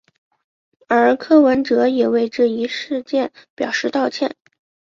[0.87, 4.35] 而柯文哲也为这一事件表示道歉。